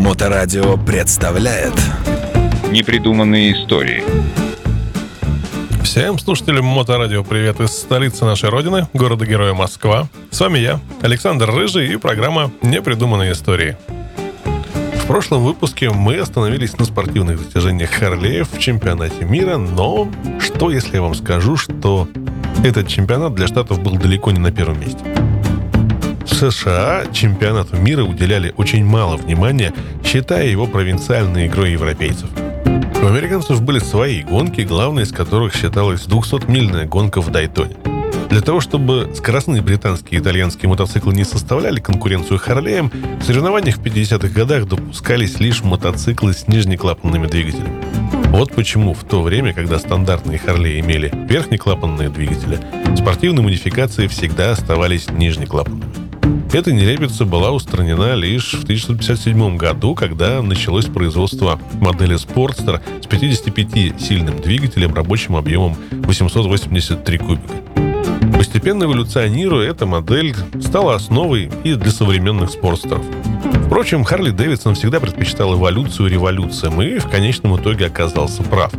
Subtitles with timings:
[0.00, 1.74] Моторадио представляет
[2.70, 4.02] Непридуманные истории
[5.84, 10.08] Всем слушателям Моторадио привет из столицы нашей родины, города-героя Москва.
[10.30, 13.76] С вами я, Александр Рыжий и программа «Непридуманные истории».
[14.94, 20.94] В прошлом выпуске мы остановились на спортивных достижениях Харлеев в чемпионате мира, но что если
[20.94, 22.08] я вам скажу, что
[22.64, 25.29] этот чемпионат для Штатов был далеко не на первом месте?
[26.40, 32.30] США чемпионату мира уделяли очень мало внимания, считая его провинциальной игрой европейцев.
[33.02, 37.76] У американцев были свои гонки, главной из которых считалась 200-мильная гонка в Дайтоне.
[38.30, 43.82] Для того, чтобы скоростные британские и итальянские мотоциклы не составляли конкуренцию Харлеям, в соревнованиях в
[43.82, 47.82] 50-х годах допускались лишь мотоциклы с нижнеклапанными двигателями.
[48.28, 52.58] Вот почему в то время, когда стандартные Харлеи имели верхнеклапанные двигатели,
[52.96, 55.99] спортивные модификации всегда оставались нижнеклапанными.
[56.52, 64.42] Эта нелепица была устранена лишь в 1957 году, когда началось производство модели Sportster с 55-сильным
[64.42, 67.54] двигателем рабочим объемом 883 кубика.
[68.36, 73.04] Постепенно эволюционируя, эта модель стала основой и для современных спортстеров.
[73.66, 78.72] Впрочем, Харли Дэвидсон всегда предпочитал эволюцию революциям и в конечном итоге оказался прав.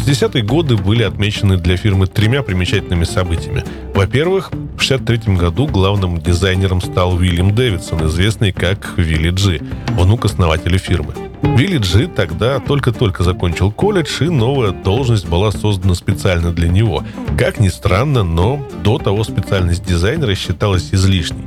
[0.00, 3.64] 60-е годы были отмечены для фирмы тремя примечательными событиями.
[3.94, 10.78] Во-первых, в 1963 году главным дизайнером стал Уильям Дэвидсон, известный как Вилли Джи, внук основателя
[10.78, 11.14] фирмы.
[11.42, 17.04] Вилли Джи тогда только-только закончил колледж, и новая должность была создана специально для него.
[17.38, 21.44] Как ни странно, но до того специальность дизайнера считалась излишней.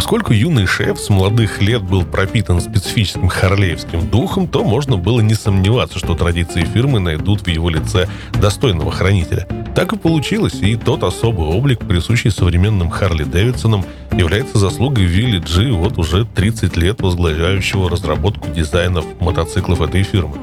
[0.00, 5.34] Поскольку юный шеф с молодых лет был пропитан специфическим харлеевским духом, то можно было не
[5.34, 9.46] сомневаться, что традиции фирмы найдут в его лице достойного хранителя.
[9.74, 15.70] Так и получилось, и тот особый облик, присущий современным Харли Дэвидсонам, является заслугой Вилли Джи
[15.70, 20.38] вот уже 30 лет возглавляющего разработку дизайнов мотоциклов этой фирмы.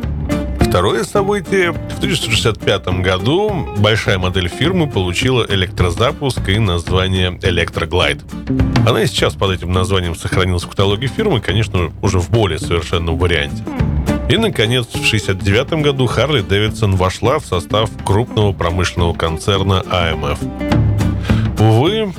[0.70, 1.72] Второе событие.
[1.72, 8.22] В 1965 году большая модель фирмы получила электрозапуск и название Electroglide.
[8.88, 13.18] Она и сейчас под этим названием сохранилась в каталоге фирмы, конечно, уже в более совершенном
[13.18, 13.64] варианте.
[14.30, 20.38] И, наконец, в 1969 году Харли Дэвидсон вошла в состав крупного промышленного концерна AMF.
[21.60, 22.14] Увы,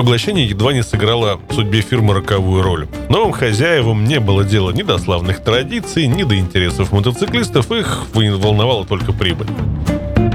[0.00, 2.88] поглощение едва не сыграло в судьбе фирмы роковую роль.
[3.10, 8.86] Новым хозяевам не было дела ни до славных традиций, ни до интересов мотоциклистов, их волновала
[8.86, 9.48] только прибыль.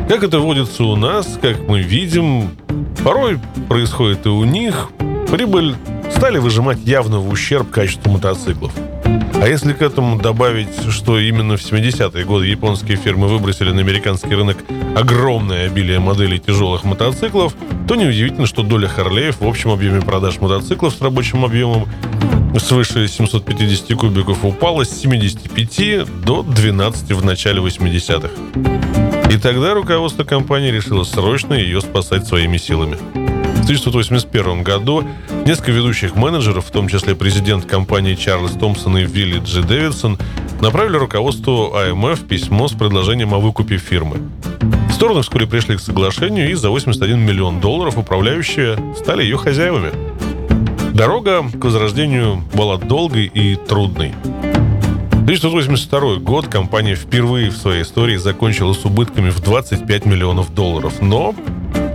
[0.08, 2.52] Как это водится у нас, как мы видим,
[3.04, 4.90] порой происходит и у них,
[5.32, 5.74] прибыль
[6.16, 8.72] стали выжимать явно в ущерб качеству мотоциклов.
[9.42, 14.34] А если к этому добавить, что именно в 70-е годы японские фирмы выбросили на американский
[14.34, 14.58] рынок
[14.96, 17.54] огромное обилие моделей тяжелых мотоциклов,
[17.88, 21.88] то неудивительно, что доля Харлеев в общем объеме продаж мотоциклов с рабочим объемом
[22.60, 29.32] свыше 750 кубиков упала с 75 до 12 в начале 80-х.
[29.32, 33.25] И тогда руководство компании решило срочно ее спасать своими силами.
[33.66, 35.04] В 1981 году
[35.44, 40.20] несколько ведущих менеджеров, в том числе президент компании Чарльз Томпсон и Вилли Джи Дэвидсон,
[40.62, 44.18] направили руководству АМФ письмо с предложением о выкупе фирмы.
[44.94, 49.90] Стороны вскоре пришли к соглашению, и за 81 миллион долларов управляющие стали ее хозяевами.
[50.94, 54.14] Дорога к возрождению была долгой и трудной.
[55.24, 61.34] 1982 год компания впервые в своей истории закончила с убытками в 25 миллионов долларов, но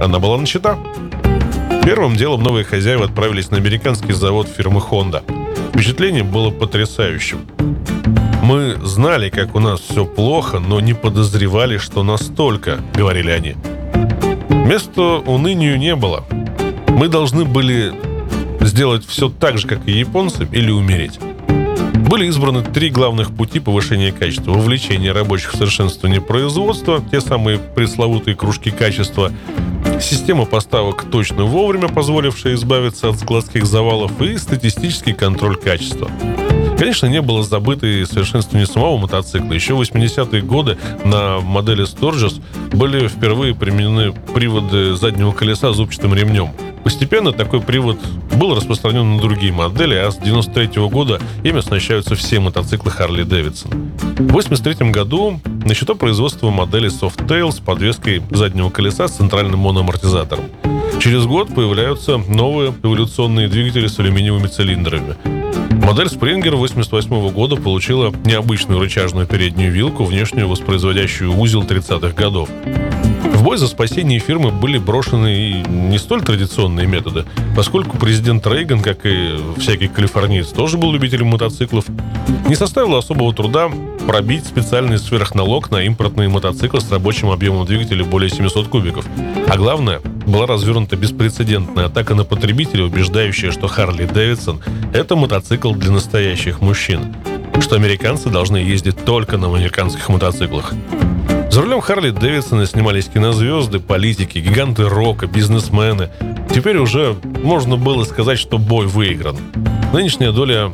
[0.01, 0.77] она была начата.
[1.85, 5.23] Первым делом новые хозяева отправились на американский завод фирмы Honda.
[5.71, 7.47] Впечатление было потрясающим.
[8.43, 13.57] «Мы знали, как у нас все плохо, но не подозревали, что настолько»,— говорили они.
[14.49, 16.25] Места унынию не было.
[16.89, 17.93] Мы должны были
[18.61, 21.19] сделать все так же, как и японцы, или умереть.
[22.11, 24.53] Были избраны три главных пути повышения качества.
[24.53, 29.33] Вовлечение рабочих в совершенствование производства, те самые пресловутые кружки качества,
[30.03, 36.11] система поставок точно вовремя, позволившая избавиться от складских завалов, и статистический контроль качества.
[36.79, 39.53] Конечно, не было забыто и совершенствование самого мотоцикла.
[39.53, 42.41] Еще в 80-е годы на модели Sturgis
[42.75, 46.53] были впервые применены приводы заднего колеса зубчатым ремнем.
[46.83, 47.99] Постепенно такой привод
[48.35, 54.29] был распространен на другие модели, а с 93 года ими оснащаются все мотоциклы Harley Davidson.
[54.29, 60.45] В 83 году на счету производства модели Softail с подвеской заднего колеса с центральным моноамортизатором.
[61.01, 65.17] Через год появляются новые эволюционные двигатели с алюминиевыми цилиндрами.
[65.85, 72.49] Модель Springer 88 года получила необычную рычажную переднюю вилку, внешнюю воспроизводящую узел 30-х годов.
[73.41, 77.25] В бой за спасение фирмы были брошены и не столь традиционные методы,
[77.57, 81.87] поскольку президент Рейган, как и всякий калифорниец, тоже был любителем мотоциклов,
[82.47, 83.71] не составило особого труда
[84.07, 89.07] пробить специальный сверхналог на импортные мотоциклы с рабочим объемом двигателя более 700 кубиков.
[89.49, 94.61] А главное, была развернута беспрецедентная атака на потребителей, убеждающая, что Харли Дэвидсон–
[94.95, 97.15] это мотоцикл для настоящих мужчин,
[97.61, 100.73] что американцы должны ездить только на американских мотоциклах.
[101.51, 106.09] За рулем Харли Дэвидсона снимались кинозвезды, политики, гиганты рока, бизнесмены.
[106.55, 109.37] Теперь уже можно было сказать, что бой выигран.
[109.93, 110.71] Нынешняя доля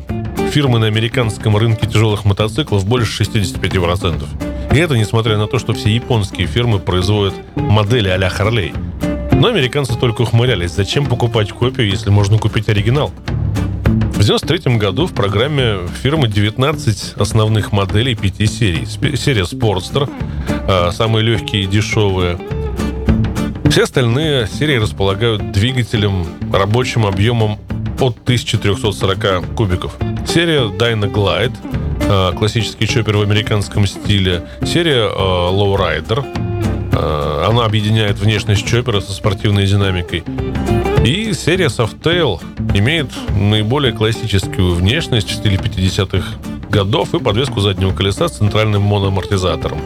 [0.51, 4.73] фирмы на американском рынке тяжелых мотоциклов больше 65%.
[4.73, 8.73] И это несмотря на то, что все японские фирмы производят модели а-ля Харлей.
[9.31, 13.11] Но американцы только ухмылялись, зачем покупать копию, если можно купить оригинал.
[14.17, 18.85] В 1993 году в программе фирмы 19 основных моделей пяти серий.
[19.15, 20.09] Серия Sportster,
[20.67, 22.39] а, самые легкие и дешевые.
[23.69, 27.59] Все остальные серии располагают двигателем рабочим объемом
[27.99, 29.97] от 1340 кубиков.
[30.27, 31.55] Серия Dyna Glide,
[32.09, 34.43] а, классический чоппер в американском стиле.
[34.65, 36.25] Серия Lowrider,
[37.47, 40.23] она объединяет внешность чоппера со спортивной динамикой.
[41.05, 42.41] И серия Softail
[42.73, 43.07] имеет
[43.39, 46.25] наиболее классическую внешность в стиле 50-х
[46.69, 49.79] годов и подвеску заднего колеса с центральным моноамортизатором.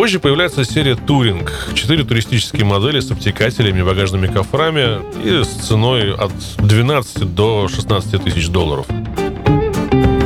[0.00, 1.46] Позже появляется серия Touring.
[1.74, 8.48] Четыре туристические модели с обтекателями, багажными кофрами и с ценой от 12 до 16 тысяч
[8.48, 8.86] долларов.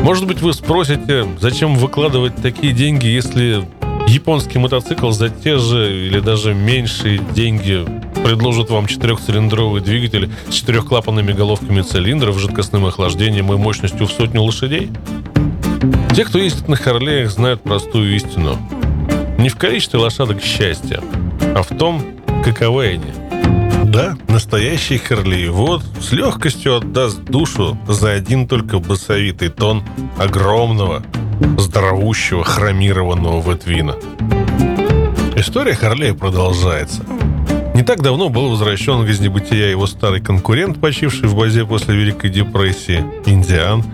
[0.05, 3.67] Может быть, вы спросите, зачем выкладывать такие деньги, если
[4.07, 7.85] японский мотоцикл за те же или даже меньшие деньги
[8.25, 14.93] предложит вам четырехцилиндровый двигатель с четырехклапанными головками цилиндров, жидкостным охлаждением и мощностью в сотню лошадей?
[16.15, 18.57] Те, кто ездит на Харлеях, знают простую истину.
[19.39, 21.01] Не в количестве лошадок счастья,
[21.55, 22.03] а в том,
[22.45, 23.13] каковы они.
[23.85, 29.85] Да, настоящий Харлей вот с легкостью отдаст душу за один только басовитый тон
[30.19, 31.03] огромного,
[31.59, 33.95] здоровущего, хромированного ветвина.
[35.37, 37.05] История Харлея продолжается.
[37.75, 42.31] Не так давно был возвращен из небытия его старый конкурент, почивший в базе после Великой
[42.31, 43.85] депрессии, Индиан,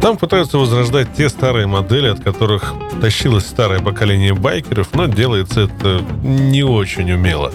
[0.00, 6.02] там пытаются возрождать те старые модели, от которых тащилось старое поколение байкеров, но делается это
[6.22, 7.52] не очень умело.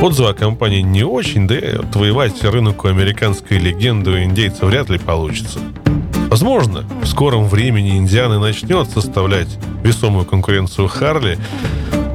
[0.00, 4.88] Отзывы о компании не очень, да и отвоевать рынок у американской легенды у индейцев вряд
[4.90, 5.58] ли получится.
[6.30, 9.48] Возможно, в скором времени Индианы начнет составлять
[9.82, 11.38] весомую конкуренцию Харли,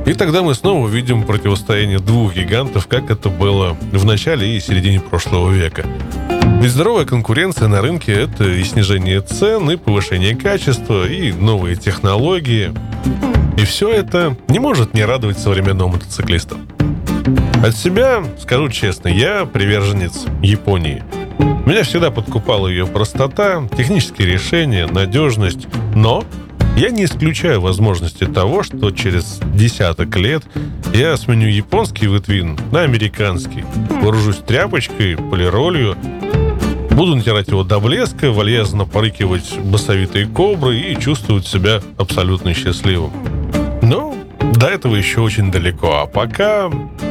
[0.06, 5.00] и тогда мы снова увидим противостояние двух гигантов, как это было в начале и середине
[5.00, 5.86] прошлого века.
[6.62, 12.72] Ведь конкуренция на рынке– это и снижение цен, и повышение качества, и новые технологии.
[13.58, 16.58] И все это не может не радовать современного мотоциклиста.
[17.64, 21.04] От себя, скажу честно, я приверженец Японии.
[21.66, 26.24] Меня всегда подкупала ее простота, технические решения, надежность, но
[26.76, 30.44] я не исключаю возможности того, что через десяток лет
[30.94, 33.64] я сменю японский витвин на американский,
[34.02, 35.96] вооружусь тряпочкой, полиролью
[36.96, 43.12] Буду натирать его до блеска, вальяжно порыкивать басовитые кобры и чувствовать себя абсолютно счастливым.
[43.82, 44.16] Но
[44.56, 46.02] до этого еще очень далеко.
[46.02, 46.70] А пока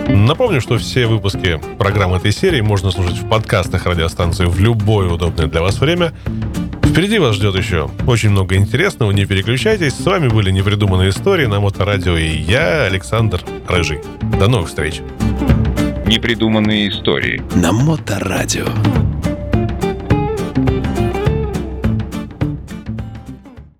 [0.08, 5.49] напомню, что все выпуски программы этой серии можно слушать в подкастах радиостанции в любое удобное
[5.49, 6.12] для вас время.
[6.84, 9.94] Впереди вас ждет еще очень много интересного, не переключайтесь.
[9.94, 14.01] С вами были непридуманные истории на Моторадио и я, Александр Рыжий.
[14.39, 15.01] До новых встреч.
[16.06, 18.67] Непридуманные истории на Моторадио.